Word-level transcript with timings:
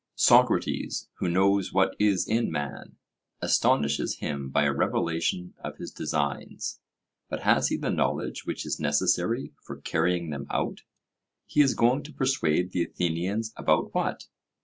Socrates, 0.15 1.09
'who 1.19 1.29
knows 1.29 1.71
what 1.71 1.95
is 1.99 2.27
in 2.27 2.49
man,' 2.51 2.95
astonishes 3.39 4.15
him 4.17 4.49
by 4.49 4.63
a 4.63 4.73
revelation 4.73 5.53
of 5.59 5.77
his 5.77 5.91
designs. 5.91 6.79
But 7.29 7.41
has 7.41 7.67
he 7.67 7.77
the 7.77 7.91
knowledge 7.91 8.43
which 8.43 8.65
is 8.65 8.79
necessary 8.79 9.53
for 9.61 9.79
carrying 9.79 10.31
them 10.31 10.47
out? 10.49 10.81
He 11.45 11.61
is 11.61 11.75
going 11.75 12.01
to 12.01 12.13
persuade 12.13 12.71
the 12.71 12.81
Athenians 12.81 13.53
about 13.55 13.93
what? 13.93 14.25